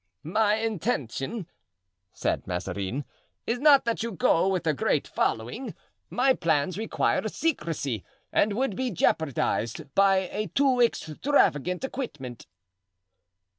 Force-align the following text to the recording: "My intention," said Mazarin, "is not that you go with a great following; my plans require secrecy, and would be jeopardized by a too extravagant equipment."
"My 0.23 0.55
intention," 0.55 1.45
said 2.11 2.47
Mazarin, 2.47 3.05
"is 3.45 3.59
not 3.59 3.85
that 3.85 4.01
you 4.01 4.11
go 4.11 4.47
with 4.47 4.65
a 4.65 4.73
great 4.73 5.07
following; 5.07 5.75
my 6.09 6.33
plans 6.33 6.75
require 6.75 7.27
secrecy, 7.27 8.03
and 8.33 8.53
would 8.53 8.75
be 8.75 8.89
jeopardized 8.89 9.93
by 9.93 10.27
a 10.31 10.47
too 10.47 10.81
extravagant 10.81 11.83
equipment." 11.83 12.47